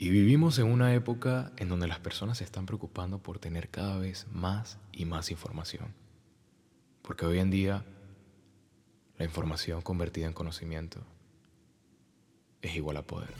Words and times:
Y 0.00 0.10
vivimos 0.10 0.60
en 0.60 0.66
una 0.66 0.94
época 0.94 1.50
en 1.56 1.68
donde 1.68 1.88
las 1.88 1.98
personas 1.98 2.38
se 2.38 2.44
están 2.44 2.66
preocupando 2.66 3.18
por 3.18 3.40
tener 3.40 3.68
cada 3.68 3.98
vez 3.98 4.28
más 4.30 4.78
y 4.92 5.06
más 5.06 5.32
información. 5.32 5.92
Porque 7.02 7.26
hoy 7.26 7.40
en 7.40 7.50
día 7.50 7.84
la 9.18 9.24
información 9.24 9.82
convertida 9.82 10.26
en 10.26 10.34
conocimiento 10.34 11.00
es 12.62 12.76
igual 12.76 12.98
a 12.98 13.02
poder. 13.02 13.34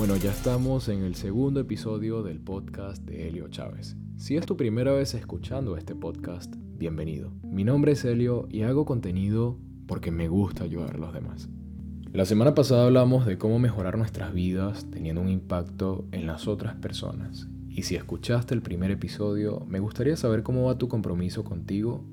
Bueno, 0.00 0.16
ya 0.16 0.30
estamos 0.30 0.88
en 0.88 1.02
el 1.02 1.14
segundo 1.14 1.60
episodio 1.60 2.22
del 2.22 2.40
podcast 2.40 3.02
de 3.02 3.28
Helio 3.28 3.48
Chávez. 3.48 3.98
Si 4.16 4.34
es 4.34 4.46
tu 4.46 4.56
primera 4.56 4.92
vez 4.92 5.12
escuchando 5.12 5.76
este 5.76 5.94
podcast, 5.94 6.54
bienvenido. 6.56 7.34
Mi 7.42 7.64
nombre 7.64 7.92
es 7.92 8.02
Helio 8.06 8.48
y 8.48 8.62
hago 8.62 8.86
contenido 8.86 9.58
porque 9.86 10.10
me 10.10 10.28
gusta 10.28 10.64
ayudar 10.64 10.94
a 10.94 10.98
los 10.98 11.12
demás. 11.12 11.50
La 12.14 12.24
semana 12.24 12.54
pasada 12.54 12.86
hablamos 12.86 13.26
de 13.26 13.36
cómo 13.36 13.58
mejorar 13.58 13.98
nuestras 13.98 14.32
vidas 14.32 14.86
teniendo 14.90 15.20
un 15.20 15.28
impacto 15.28 16.06
en 16.12 16.26
las 16.26 16.48
otras 16.48 16.76
personas. 16.76 17.48
Y 17.68 17.82
si 17.82 17.94
escuchaste 17.94 18.54
el 18.54 18.62
primer 18.62 18.90
episodio, 18.90 19.66
me 19.68 19.80
gustaría 19.80 20.16
saber 20.16 20.42
cómo 20.42 20.64
va 20.64 20.78
tu 20.78 20.88
compromiso 20.88 21.44
contigo 21.44 22.06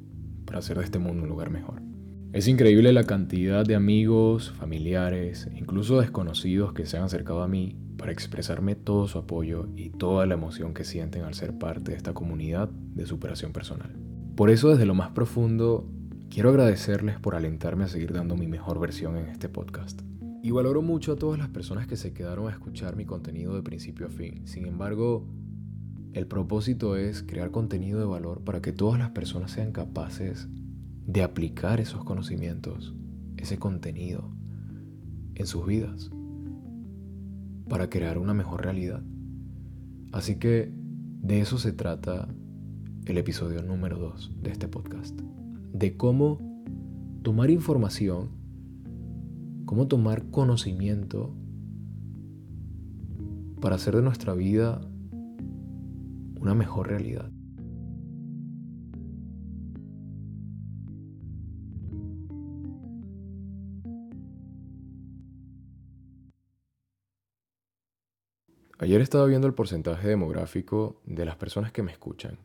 para 0.44 0.60
hacer 0.60 0.78
de 0.78 0.84
este 0.84 1.00
mundo 1.00 1.24
un 1.24 1.30
lugar 1.30 1.52
mejor. 1.52 1.87
Es 2.34 2.48
increíble 2.50 2.92
la 2.92 3.06
cantidad 3.06 3.66
de 3.66 3.74
amigos, 3.74 4.52
familiares, 4.52 5.48
incluso 5.56 6.00
desconocidos 6.00 6.74
que 6.74 6.86
se 6.86 6.98
han 6.98 7.04
acercado 7.04 7.42
a 7.42 7.48
mí 7.48 7.78
para 7.98 8.12
expresarme 8.12 8.76
todo 8.76 9.08
su 9.08 9.18
apoyo 9.18 9.70
y 9.78 9.92
toda 9.92 10.26
la 10.26 10.34
emoción 10.34 10.74
que 10.74 10.84
sienten 10.84 11.24
al 11.24 11.36
ser 11.36 11.58
parte 11.58 11.92
de 11.92 11.98
esta 11.98 12.14
comunidad 12.14 12.70
de 12.70 13.06
superación 13.06 13.54
personal. 13.54 13.96
Por 14.36 14.50
eso 14.50 14.70
desde 14.70 14.86
lo 14.86 14.94
más 14.94 15.12
profundo 15.12 15.90
quiero 16.30 16.50
agradecerles 16.50 17.18
por 17.18 17.34
alentarme 17.34 17.86
a 17.86 17.88
seguir 17.88 18.12
dando 18.12 18.36
mi 18.36 18.46
mejor 18.46 18.78
versión 18.80 19.16
en 19.16 19.28
este 19.28 19.48
podcast. 19.48 20.02
Y 20.44 20.52
valoro 20.52 20.82
mucho 20.82 21.14
a 21.14 21.16
todas 21.16 21.40
las 21.40 21.50
personas 21.50 21.88
que 21.88 21.96
se 21.96 22.14
quedaron 22.14 22.50
a 22.50 22.52
escuchar 22.52 22.98
mi 22.98 23.06
contenido 23.06 23.56
de 23.56 23.64
principio 23.64 24.06
a 24.06 24.10
fin. 24.10 24.46
Sin 24.46 24.68
embargo, 24.68 25.26
el 26.14 26.28
propósito 26.28 26.98
es 26.98 27.24
crear 27.24 27.52
contenido 27.52 28.00
de 28.00 28.06
valor 28.06 28.44
para 28.44 28.62
que 28.62 28.74
todas 28.74 29.00
las 29.00 29.12
personas 29.12 29.52
sean 29.52 29.72
capaces 29.72 30.50
de 31.08 31.24
aplicar 31.24 31.80
esos 31.80 32.04
conocimientos, 32.04 32.94
ese 33.38 33.58
contenido 33.58 34.30
en 35.36 35.48
sus 35.48 35.66
vidas 35.66 36.12
para 37.70 37.90
crear 37.90 38.18
una 38.18 38.34
mejor 38.34 38.64
realidad. 38.64 39.02
Así 40.12 40.36
que 40.36 40.72
de 41.22 41.40
eso 41.40 41.58
se 41.58 41.72
trata 41.72 42.28
el 43.06 43.18
episodio 43.18 43.64
número 43.64 43.98
2 43.98 44.34
de 44.42 44.52
este 44.52 44.68
podcast. 44.68 45.20
De 45.74 45.96
cómo 45.96 46.40
tomar 47.24 47.52
información, 47.52 48.30
cómo 49.66 49.88
tomar 49.88 50.30
conocimiento 50.30 51.34
para 53.62 53.76
hacer 53.76 53.96
de 53.96 54.02
nuestra 54.02 54.34
vida 54.34 54.82
una 56.40 56.54
mejor 56.54 56.90
realidad. 56.90 57.32
Ayer 68.80 69.02
estaba 69.02 69.26
viendo 69.26 69.48
el 69.48 69.56
porcentaje 69.56 70.08
demográfico 70.08 71.02
de 71.04 71.26
las 71.26 71.36
personas 71.36 71.72
que 71.72 71.82
me 71.82 71.92
escuchan 71.92 72.38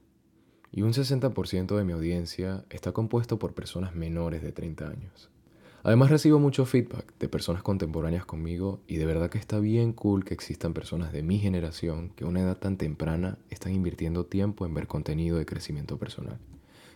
y 0.70 0.80
un 0.80 0.94
60% 0.94 1.76
de 1.76 1.84
mi 1.84 1.92
audiencia 1.92 2.64
está 2.70 2.92
compuesto 2.92 3.38
por 3.38 3.52
personas 3.52 3.94
menores 3.94 4.40
de 4.40 4.50
30 4.50 4.88
años. 4.88 5.28
Además 5.82 6.08
recibo 6.08 6.38
mucho 6.38 6.64
feedback 6.64 7.12
de 7.18 7.28
personas 7.28 7.62
contemporáneas 7.62 8.24
conmigo 8.24 8.80
y 8.86 8.96
de 8.96 9.04
verdad 9.04 9.28
que 9.28 9.36
está 9.36 9.58
bien 9.58 9.92
cool 9.92 10.24
que 10.24 10.32
existan 10.32 10.72
personas 10.72 11.12
de 11.12 11.22
mi 11.22 11.38
generación 11.38 12.08
que 12.16 12.24
a 12.24 12.28
una 12.28 12.40
edad 12.40 12.56
tan 12.56 12.78
temprana 12.78 13.36
están 13.50 13.74
invirtiendo 13.74 14.24
tiempo 14.24 14.64
en 14.64 14.72
ver 14.72 14.86
contenido 14.86 15.36
de 15.36 15.44
crecimiento 15.44 15.98
personal, 15.98 16.38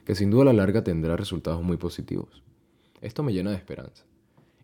que 0.07 0.15
sin 0.15 0.31
duda 0.31 0.43
a 0.43 0.47
la 0.47 0.53
larga 0.55 0.83
tendrá 0.83 1.15
resultados 1.15 1.63
muy 1.63 1.77
positivos. 1.77 2.43
Esto 3.03 3.23
me 3.23 3.35
llena 3.35 3.51
de 3.51 3.57
esperanza. 3.57 4.07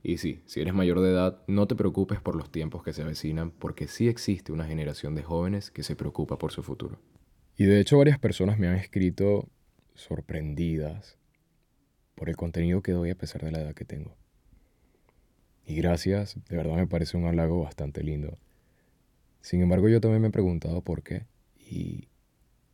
Y 0.02 0.18
sí, 0.18 0.42
si 0.46 0.60
eres 0.60 0.74
mayor 0.74 1.00
de 1.00 1.10
edad, 1.10 1.42
no 1.46 1.68
te 1.68 1.76
preocupes 1.76 2.20
por 2.20 2.34
los 2.34 2.50
tiempos 2.50 2.82
que 2.82 2.92
se 2.92 3.02
avecinan, 3.02 3.52
porque 3.52 3.86
sí 3.86 4.08
existe 4.08 4.52
una 4.52 4.66
generación 4.66 5.14
de 5.14 5.22
jóvenes 5.22 5.70
que 5.70 5.82
se 5.82 5.94
preocupa 5.94 6.38
por 6.38 6.50
su 6.50 6.62
futuro. 6.62 6.98
Y 7.56 7.64
de 7.64 7.80
hecho 7.80 7.98
varias 7.98 8.18
personas 8.18 8.58
me 8.58 8.66
han 8.66 8.74
escrito 8.74 9.48
sorprendidas 9.94 11.18
por 12.14 12.28
el 12.28 12.36
contenido 12.36 12.82
que 12.82 12.92
doy 12.92 13.10
a 13.10 13.14
pesar 13.18 13.42
de 13.42 13.52
la 13.52 13.60
edad 13.60 13.74
que 13.74 13.84
tengo. 13.84 14.16
Y 15.64 15.76
gracias, 15.76 16.36
de 16.48 16.56
verdad 16.56 16.74
me 16.74 16.86
parece 16.88 17.16
un 17.16 17.26
halago 17.26 17.62
bastante 17.62 18.02
lindo. 18.02 18.38
Sin 19.40 19.60
embargo, 19.60 19.88
yo 19.88 20.00
también 20.00 20.22
me 20.22 20.28
he 20.28 20.32
preguntado 20.32 20.82
por 20.82 21.02
qué. 21.02 21.26
Y 21.58 22.08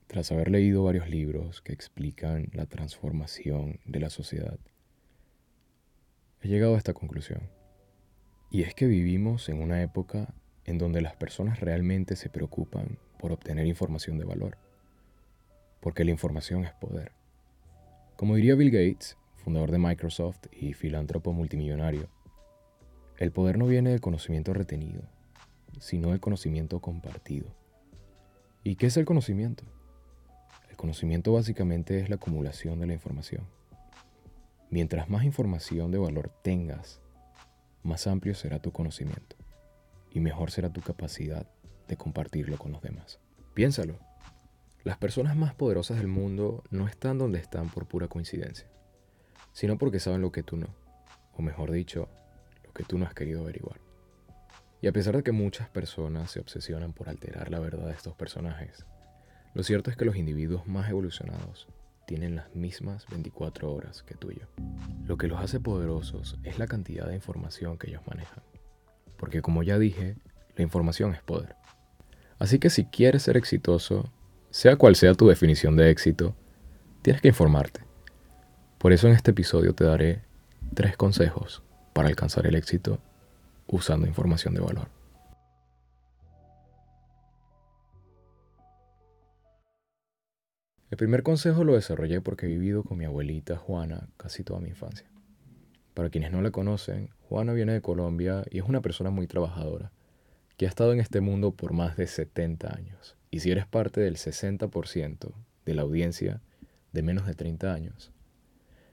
tras 0.06 0.32
haber 0.32 0.50
leído 0.50 0.84
varios 0.84 1.08
libros 1.08 1.60
que 1.60 1.72
explican 1.72 2.48
la 2.52 2.66
transformación 2.66 3.80
de 3.84 4.00
la 4.00 4.10
sociedad, 4.10 4.58
he 6.42 6.48
llegado 6.48 6.74
a 6.74 6.78
esta 6.78 6.94
conclusión. 6.94 7.40
Y 8.50 8.62
es 8.62 8.74
que 8.74 8.86
vivimos 8.86 9.48
en 9.48 9.60
una 9.60 9.82
época 9.82 10.34
en 10.64 10.78
donde 10.78 11.00
las 11.00 11.16
personas 11.16 11.60
realmente 11.60 12.16
se 12.16 12.30
preocupan 12.30 12.98
por 13.18 13.32
obtener 13.32 13.66
información 13.66 14.18
de 14.18 14.24
valor. 14.24 14.58
Porque 15.80 16.04
la 16.04 16.10
información 16.10 16.64
es 16.64 16.72
poder. 16.72 17.12
Como 18.16 18.36
diría 18.36 18.54
Bill 18.54 18.70
Gates, 18.70 19.16
fundador 19.36 19.70
de 19.70 19.78
Microsoft 19.78 20.46
y 20.52 20.74
filántropo 20.74 21.32
multimillonario, 21.32 22.08
el 23.18 23.32
poder 23.32 23.58
no 23.58 23.66
viene 23.66 23.90
del 23.90 24.00
conocimiento 24.00 24.52
retenido, 24.52 25.02
sino 25.80 26.10
del 26.10 26.20
conocimiento 26.20 26.80
compartido. 26.80 27.54
¿Y 28.62 28.76
qué 28.76 28.86
es 28.86 28.96
el 28.96 29.04
conocimiento? 29.04 29.64
El 30.70 30.76
conocimiento 30.76 31.32
básicamente 31.32 32.00
es 32.00 32.08
la 32.08 32.16
acumulación 32.16 32.78
de 32.80 32.86
la 32.86 32.92
información. 32.92 33.44
Mientras 34.70 35.08
más 35.08 35.24
información 35.24 35.90
de 35.90 35.98
valor 35.98 36.30
tengas, 36.42 37.00
más 37.82 38.06
amplio 38.06 38.34
será 38.34 38.60
tu 38.60 38.70
conocimiento 38.70 39.36
y 40.10 40.20
mejor 40.20 40.50
será 40.50 40.70
tu 40.70 40.82
capacidad 40.82 41.46
de 41.86 41.96
compartirlo 41.96 42.58
con 42.58 42.72
los 42.72 42.82
demás. 42.82 43.18
Piénsalo. 43.54 43.98
Las 44.84 44.98
personas 44.98 45.36
más 45.36 45.54
poderosas 45.54 45.96
del 45.96 46.08
mundo 46.08 46.64
no 46.70 46.86
están 46.86 47.16
donde 47.16 47.38
están 47.38 47.70
por 47.70 47.86
pura 47.86 48.08
coincidencia, 48.08 48.68
sino 49.52 49.78
porque 49.78 50.00
saben 50.00 50.20
lo 50.20 50.32
que 50.32 50.42
tú 50.42 50.58
no, 50.58 50.68
o 51.32 51.40
mejor 51.40 51.70
dicho, 51.72 52.10
lo 52.62 52.72
que 52.74 52.84
tú 52.84 52.98
no 52.98 53.06
has 53.06 53.14
querido 53.14 53.40
averiguar. 53.40 53.80
Y 54.82 54.86
a 54.86 54.92
pesar 54.92 55.16
de 55.16 55.22
que 55.22 55.32
muchas 55.32 55.70
personas 55.70 56.30
se 56.30 56.40
obsesionan 56.40 56.92
por 56.92 57.08
alterar 57.08 57.50
la 57.50 57.58
verdad 57.58 57.86
de 57.86 57.94
estos 57.94 58.14
personajes, 58.14 58.84
lo 59.54 59.62
cierto 59.62 59.90
es 59.90 59.96
que 59.96 60.04
los 60.04 60.16
individuos 60.16 60.66
más 60.66 60.90
evolucionados 60.90 61.68
tienen 62.08 62.36
las 62.36 62.54
mismas 62.54 63.06
24 63.10 63.70
horas 63.70 64.02
que 64.02 64.14
tú 64.14 64.30
y 64.30 64.36
yo. 64.36 64.46
Lo 65.06 65.16
que 65.16 65.28
los 65.28 65.40
hace 65.40 65.60
poderosos 65.60 66.38
es 66.44 66.58
la 66.58 66.66
cantidad 66.66 67.06
de 67.06 67.14
información 67.14 67.78
que 67.78 67.88
ellos 67.88 68.02
manejan. 68.06 68.42
Porque 69.16 69.42
como 69.42 69.62
ya 69.62 69.78
dije, 69.78 70.16
la 70.56 70.62
información 70.62 71.14
es 71.14 71.22
poder. 71.22 71.56
Así 72.38 72.58
que 72.58 72.70
si 72.70 72.84
quieres 72.84 73.22
ser 73.22 73.36
exitoso, 73.36 74.12
sea 74.50 74.76
cual 74.76 74.96
sea 74.96 75.14
tu 75.14 75.28
definición 75.28 75.76
de 75.76 75.90
éxito, 75.90 76.34
tienes 77.02 77.22
que 77.22 77.28
informarte. 77.28 77.80
Por 78.78 78.92
eso 78.92 79.08
en 79.08 79.14
este 79.14 79.32
episodio 79.32 79.74
te 79.74 79.84
daré 79.84 80.22
tres 80.74 80.96
consejos 80.96 81.62
para 81.92 82.08
alcanzar 82.08 82.46
el 82.46 82.54
éxito 82.54 83.00
usando 83.66 84.06
información 84.06 84.54
de 84.54 84.60
valor. 84.60 84.97
El 90.90 90.96
primer 90.96 91.22
consejo 91.22 91.64
lo 91.64 91.74
desarrollé 91.74 92.22
porque 92.22 92.46
he 92.46 92.48
vivido 92.48 92.82
con 92.82 92.96
mi 92.96 93.04
abuelita 93.04 93.58
Juana 93.58 94.08
casi 94.16 94.42
toda 94.42 94.60
mi 94.60 94.70
infancia. 94.70 95.06
Para 95.92 96.08
quienes 96.08 96.32
no 96.32 96.40
la 96.40 96.50
conocen, 96.50 97.10
Juana 97.28 97.52
viene 97.52 97.74
de 97.74 97.82
Colombia 97.82 98.42
y 98.50 98.56
es 98.56 98.64
una 98.64 98.80
persona 98.80 99.10
muy 99.10 99.26
trabajadora, 99.26 99.92
que 100.56 100.64
ha 100.64 100.68
estado 100.70 100.94
en 100.94 101.00
este 101.00 101.20
mundo 101.20 101.50
por 101.50 101.74
más 101.74 101.98
de 101.98 102.06
70 102.06 102.74
años. 102.74 103.16
Y 103.30 103.40
si 103.40 103.50
eres 103.50 103.66
parte 103.66 104.00
del 104.00 104.16
60% 104.16 105.34
de 105.66 105.74
la 105.74 105.82
audiencia 105.82 106.40
de 106.94 107.02
menos 107.02 107.26
de 107.26 107.34
30 107.34 107.70
años, 107.70 108.10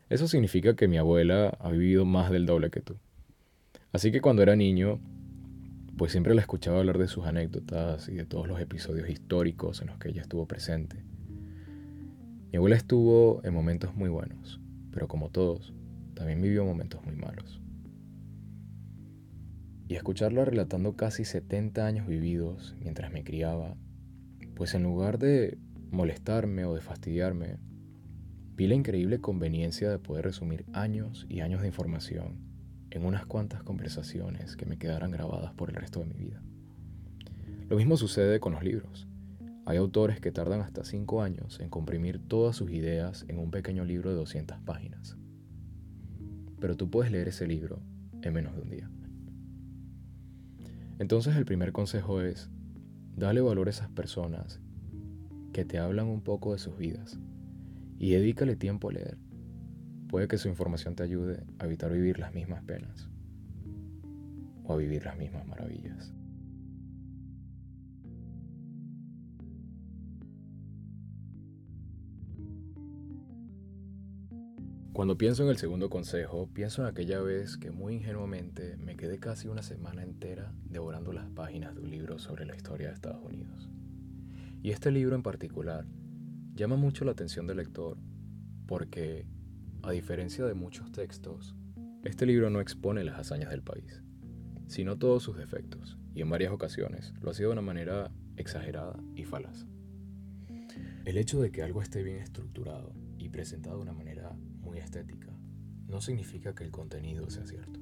eso 0.09 0.27
significa 0.27 0.75
que 0.75 0.89
mi 0.89 0.97
abuela 0.97 1.55
ha 1.61 1.69
vivido 1.69 2.03
más 2.03 2.29
del 2.29 2.45
doble 2.45 2.71
que 2.71 2.81
tú. 2.81 2.97
Así 3.93 4.11
que 4.11 4.19
cuando 4.19 4.41
era 4.41 4.57
niño, 4.57 4.99
pues 5.97 6.11
siempre 6.11 6.35
la 6.35 6.41
escuchaba 6.41 6.79
hablar 6.79 6.97
de 6.97 7.07
sus 7.07 7.25
anécdotas 7.25 8.09
y 8.09 8.15
de 8.15 8.25
todos 8.25 8.49
los 8.49 8.59
episodios 8.59 9.09
históricos 9.09 9.79
en 9.79 9.87
los 9.87 9.97
que 9.97 10.09
ella 10.09 10.23
estuvo 10.23 10.45
presente 10.45 11.14
mi 12.55 12.57
abuela 12.57 12.77
estuvo 12.77 13.41
en 13.43 13.53
momentos 13.53 13.93
muy 13.97 14.07
buenos, 14.07 14.61
pero 14.93 15.09
como 15.09 15.29
todos, 15.29 15.73
también 16.13 16.41
vivió 16.41 16.63
momentos 16.63 17.03
muy 17.03 17.13
malos. 17.13 17.61
Y 19.89 19.95
escucharla 19.95 20.45
relatando 20.45 20.95
casi 20.95 21.25
70 21.25 21.85
años 21.85 22.07
vividos 22.07 22.73
mientras 22.79 23.11
me 23.11 23.25
criaba, 23.25 23.75
pues 24.55 24.73
en 24.73 24.83
lugar 24.83 25.19
de 25.19 25.57
molestarme 25.91 26.63
o 26.63 26.73
de 26.73 26.79
fastidiarme, 26.79 27.57
vi 28.55 28.67
la 28.67 28.75
increíble 28.75 29.19
conveniencia 29.19 29.89
de 29.89 29.99
poder 29.99 30.23
resumir 30.23 30.63
años 30.71 31.25
y 31.27 31.41
años 31.41 31.59
de 31.59 31.67
información 31.67 32.39
en 32.89 33.03
unas 33.03 33.25
cuantas 33.25 33.63
conversaciones 33.63 34.55
que 34.55 34.65
me 34.65 34.77
quedaran 34.77 35.11
grabadas 35.11 35.53
por 35.55 35.71
el 35.71 35.75
resto 35.75 35.99
de 35.99 36.05
mi 36.05 36.15
vida. 36.15 36.41
Lo 37.67 37.75
mismo 37.75 37.97
sucede 37.97 38.39
con 38.39 38.53
los 38.53 38.63
libros. 38.63 39.09
Hay 39.67 39.77
autores 39.77 40.19
que 40.19 40.31
tardan 40.31 40.61
hasta 40.61 40.83
5 40.83 41.23
años 41.23 41.59
en 41.59 41.69
comprimir 41.69 42.19
todas 42.19 42.55
sus 42.55 42.69
ideas 42.69 43.25
en 43.27 43.39
un 43.39 43.49
pequeño 43.49 43.83
libro 43.83 44.11
de 44.11 44.15
200 44.15 44.59
páginas. 44.59 45.17
Pero 46.59 46.77
tú 46.77 46.91
puedes 46.91 47.11
leer 47.11 47.29
ese 47.29 47.47
libro 47.47 47.81
en 48.21 48.33
menos 48.33 48.55
de 48.55 48.61
un 48.61 48.69
día. 48.69 48.91
Entonces 50.99 51.35
el 51.35 51.45
primer 51.45 51.71
consejo 51.71 52.21
es, 52.21 52.51
dale 53.15 53.41
valor 53.41 53.67
a 53.67 53.71
esas 53.71 53.89
personas 53.89 54.61
que 55.51 55.65
te 55.65 55.79
hablan 55.79 56.07
un 56.07 56.21
poco 56.21 56.53
de 56.53 56.59
sus 56.59 56.77
vidas 56.77 57.19
y 57.97 58.11
dedícale 58.11 58.55
tiempo 58.55 58.89
a 58.89 58.93
leer. 58.93 59.17
Puede 60.09 60.27
que 60.27 60.37
su 60.37 60.47
información 60.47 60.95
te 60.95 61.03
ayude 61.03 61.43
a 61.57 61.65
evitar 61.65 61.91
vivir 61.91 62.19
las 62.19 62.33
mismas 62.35 62.63
penas 62.63 63.09
o 64.63 64.73
a 64.73 64.77
vivir 64.77 65.05
las 65.05 65.17
mismas 65.17 65.47
maravillas. 65.47 66.13
Cuando 74.95 75.17
pienso 75.17 75.43
en 75.43 75.49
el 75.49 75.57
segundo 75.57 75.89
consejo, 75.89 76.47
pienso 76.53 76.81
en 76.81 76.87
aquella 76.87 77.19
vez 77.19 77.57
que 77.57 77.69
muy 77.69 77.95
ingenuamente 77.95 78.77
me 78.77 78.95
quedé 78.95 79.19
casi 79.19 79.49
una 79.49 79.61
semana 79.61 80.03
entera 80.03 80.53
devorando 80.63 81.11
las 81.11 81.29
páginas 81.31 81.75
de 81.75 81.81
un 81.81 81.91
libro 81.91 82.17
sobre 82.17 82.45
la 82.45 82.55
historia 82.55 82.87
de 82.87 82.93
Estados 82.93 83.21
Unidos. 83.21 83.67
Y 84.63 84.71
este 84.71 84.91
libro 84.91 85.17
en 85.17 85.21
particular 85.21 85.85
llama 86.53 86.77
mucho 86.77 87.03
la 87.03 87.11
atención 87.11 87.45
del 87.45 87.57
lector 87.57 87.97
porque, 88.67 89.27
a 89.83 89.91
diferencia 89.91 90.45
de 90.45 90.53
muchos 90.53 90.93
textos, 90.93 91.57
este 92.05 92.25
libro 92.25 92.49
no 92.49 92.61
expone 92.61 93.03
las 93.03 93.19
hazañas 93.19 93.49
del 93.49 93.63
país, 93.63 94.01
sino 94.67 94.97
todos 94.97 95.23
sus 95.23 95.35
defectos, 95.35 95.97
y 96.13 96.21
en 96.21 96.29
varias 96.29 96.53
ocasiones 96.53 97.13
lo 97.19 97.31
ha 97.31 97.33
sido 97.33 97.49
de 97.49 97.53
una 97.55 97.61
manera 97.61 98.11
exagerada 98.37 98.97
y 99.13 99.25
falaz. 99.25 99.65
El 101.03 101.17
hecho 101.17 101.41
de 101.41 101.51
que 101.51 101.63
algo 101.63 101.81
esté 101.81 102.01
bien 102.01 102.19
estructurado 102.19 102.93
y 103.17 103.27
presentado 103.27 103.75
de 103.75 103.81
una 103.81 103.93
manera 103.93 104.37
estética, 104.83 105.31
no 105.87 106.01
significa 106.01 106.55
que 106.55 106.63
el 106.63 106.71
contenido 106.71 107.29
sea 107.29 107.45
cierto. 107.45 107.79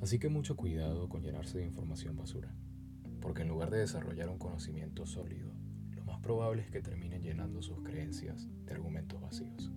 Así 0.00 0.18
que 0.18 0.28
mucho 0.28 0.56
cuidado 0.56 1.08
con 1.08 1.22
llenarse 1.22 1.58
de 1.58 1.64
información 1.64 2.16
basura, 2.16 2.54
porque 3.20 3.42
en 3.42 3.48
lugar 3.48 3.70
de 3.70 3.78
desarrollar 3.78 4.28
un 4.28 4.38
conocimiento 4.38 5.06
sólido, 5.06 5.52
lo 5.90 6.04
más 6.04 6.20
probable 6.20 6.62
es 6.62 6.70
que 6.70 6.82
terminen 6.82 7.22
llenando 7.22 7.62
sus 7.62 7.82
creencias 7.82 8.48
de 8.64 8.72
argumentos 8.72 9.20
vacíos. 9.20 9.72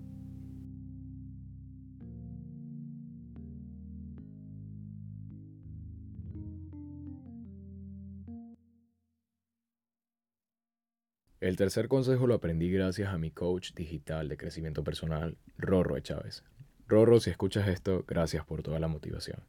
El 11.46 11.58
tercer 11.58 11.88
consejo 11.88 12.26
lo 12.26 12.34
aprendí 12.34 12.72
gracias 12.72 13.14
a 13.14 13.20
mi 13.20 13.30
coach 13.30 13.74
digital 13.76 14.28
de 14.28 14.36
crecimiento 14.36 14.84
personal, 14.84 15.38
Rorro 15.60 16.00
Chávez. 16.00 16.44
Rorro, 16.88 17.20
si 17.20 17.30
escuchas 17.30 17.68
esto, 17.68 18.04
gracias 18.08 18.44
por 18.44 18.64
toda 18.64 18.80
la 18.80 18.88
motivación. 18.88 19.42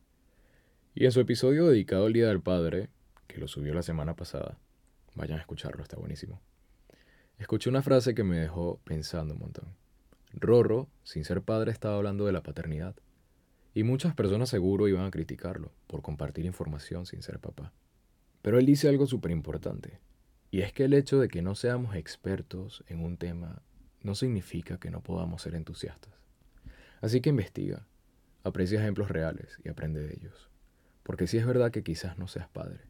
Y 0.94 1.06
en 1.06 1.12
su 1.12 1.20
episodio 1.20 1.66
dedicado 1.66 2.04
al 2.04 2.12
Día 2.12 2.28
del 2.28 2.42
Padre, 2.42 2.90
que 3.26 3.38
lo 3.38 3.48
subió 3.48 3.72
la 3.72 3.80
semana 3.80 4.14
pasada, 4.14 4.58
vayan 5.14 5.38
a 5.38 5.40
escucharlo, 5.40 5.82
está 5.82 5.96
buenísimo. 5.96 6.38
Escuché 7.38 7.70
una 7.70 7.80
frase 7.80 8.14
que 8.14 8.24
me 8.24 8.36
dejó 8.36 8.78
pensando 8.84 9.32
un 9.32 9.40
montón. 9.40 9.74
Rorro, 10.34 10.90
sin 11.02 11.24
ser 11.24 11.40
padre, 11.40 11.72
estaba 11.72 11.96
hablando 11.96 12.26
de 12.26 12.32
la 12.32 12.42
paternidad. 12.42 12.94
Y 13.72 13.84
muchas 13.84 14.14
personas 14.14 14.50
seguro 14.50 14.86
iban 14.86 15.06
a 15.06 15.10
criticarlo 15.10 15.72
por 15.86 16.02
compartir 16.02 16.44
información 16.44 17.06
sin 17.06 17.22
ser 17.22 17.38
papá. 17.38 17.72
Pero 18.42 18.58
él 18.58 18.66
dice 18.66 18.86
algo 18.86 19.06
súper 19.06 19.30
importante. 19.30 19.98
Y 20.56 20.62
es 20.62 20.72
que 20.72 20.84
el 20.84 20.94
hecho 20.94 21.20
de 21.20 21.28
que 21.28 21.42
no 21.42 21.54
seamos 21.54 21.96
expertos 21.96 22.82
en 22.88 23.04
un 23.04 23.18
tema 23.18 23.60
no 24.00 24.14
significa 24.14 24.80
que 24.80 24.90
no 24.90 25.02
podamos 25.02 25.42
ser 25.42 25.54
entusiastas. 25.54 26.14
Así 27.02 27.20
que 27.20 27.28
investiga, 27.28 27.86
aprecia 28.42 28.80
ejemplos 28.80 29.10
reales 29.10 29.58
y 29.62 29.68
aprende 29.68 30.00
de 30.00 30.14
ellos. 30.14 30.48
Porque 31.02 31.26
sí 31.26 31.36
es 31.36 31.44
verdad 31.44 31.72
que 31.72 31.82
quizás 31.82 32.16
no 32.16 32.26
seas 32.26 32.48
padre, 32.48 32.80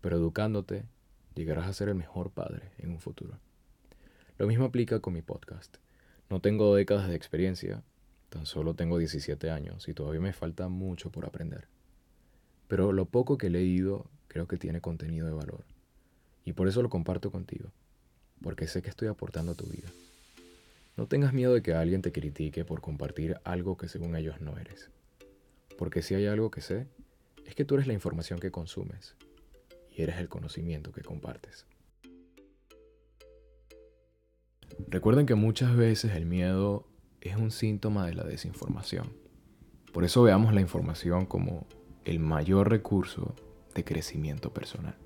pero 0.00 0.16
educándote 0.16 0.86
llegarás 1.34 1.66
a 1.66 1.74
ser 1.74 1.90
el 1.90 1.94
mejor 1.94 2.30
padre 2.30 2.72
en 2.78 2.88
un 2.92 3.00
futuro. 3.00 3.38
Lo 4.38 4.46
mismo 4.46 4.64
aplica 4.64 5.00
con 5.00 5.12
mi 5.12 5.20
podcast. 5.20 5.76
No 6.30 6.40
tengo 6.40 6.74
décadas 6.74 7.06
de 7.06 7.16
experiencia, 7.16 7.82
tan 8.30 8.46
solo 8.46 8.72
tengo 8.72 8.96
17 8.96 9.50
años 9.50 9.88
y 9.88 9.92
todavía 9.92 10.22
me 10.22 10.32
falta 10.32 10.68
mucho 10.68 11.12
por 11.12 11.26
aprender. 11.26 11.68
Pero 12.66 12.92
lo 12.92 13.04
poco 13.04 13.36
que 13.36 13.48
he 13.48 13.50
leído 13.50 14.06
creo 14.26 14.48
que 14.48 14.56
tiene 14.56 14.80
contenido 14.80 15.26
de 15.26 15.34
valor 15.34 15.73
y 16.44 16.52
por 16.52 16.68
eso 16.68 16.82
lo 16.82 16.90
comparto 16.90 17.30
contigo, 17.30 17.70
porque 18.42 18.66
sé 18.66 18.82
que 18.82 18.90
estoy 18.90 19.08
aportando 19.08 19.52
a 19.52 19.54
tu 19.54 19.66
vida. 19.66 19.88
No 20.96 21.06
tengas 21.06 21.32
miedo 21.32 21.54
de 21.54 21.62
que 21.62 21.74
alguien 21.74 22.02
te 22.02 22.12
critique 22.12 22.64
por 22.64 22.80
compartir 22.80 23.38
algo 23.44 23.76
que 23.76 23.88
según 23.88 24.14
ellos 24.14 24.40
no 24.40 24.56
eres. 24.58 24.90
Porque 25.76 26.02
si 26.02 26.14
hay 26.14 26.26
algo 26.26 26.50
que 26.50 26.60
sé, 26.60 26.86
es 27.46 27.54
que 27.54 27.64
tú 27.64 27.74
eres 27.74 27.86
la 27.86 27.94
información 27.94 28.38
que 28.38 28.52
consumes 28.52 29.16
y 29.90 30.02
eres 30.02 30.18
el 30.18 30.28
conocimiento 30.28 30.92
que 30.92 31.02
compartes. 31.02 31.66
Recuerden 34.88 35.26
que 35.26 35.34
muchas 35.34 35.74
veces 35.76 36.12
el 36.12 36.26
miedo 36.26 36.86
es 37.20 37.36
un 37.36 37.50
síntoma 37.50 38.06
de 38.06 38.14
la 38.14 38.24
desinformación. 38.24 39.12
Por 39.92 40.04
eso 40.04 40.22
veamos 40.22 40.52
la 40.54 40.60
información 40.60 41.26
como 41.26 41.66
el 42.04 42.18
mayor 42.18 42.70
recurso 42.70 43.34
de 43.74 43.84
crecimiento 43.84 44.52
personal. 44.52 44.96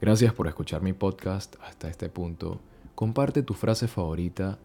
Gracias 0.00 0.34
por 0.34 0.46
escuchar 0.46 0.82
mi 0.82 0.92
podcast 0.92 1.56
hasta 1.62 1.88
este 1.88 2.10
punto. 2.10 2.60
Comparte 2.94 3.42
tu 3.42 3.54
frase 3.54 3.88
favorita 3.88 4.58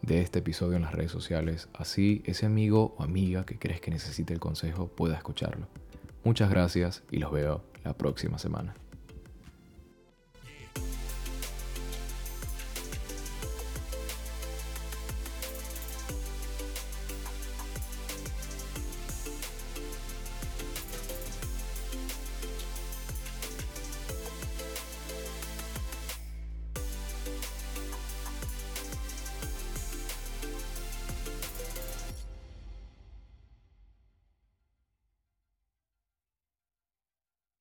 de 0.00 0.20
este 0.20 0.38
episodio 0.38 0.76
en 0.76 0.82
las 0.82 0.94
redes 0.94 1.10
sociales, 1.10 1.68
así 1.74 2.22
ese 2.24 2.46
amigo 2.46 2.94
o 2.96 3.02
amiga 3.02 3.44
que 3.44 3.58
crees 3.58 3.80
que 3.80 3.90
necesite 3.90 4.32
el 4.32 4.38
consejo 4.38 4.86
pueda 4.86 5.16
escucharlo. 5.16 5.66
Muchas 6.22 6.50
gracias 6.50 7.02
y 7.10 7.18
los 7.18 7.32
veo 7.32 7.64
la 7.84 7.94
próxima 7.94 8.38
semana. 8.38 8.74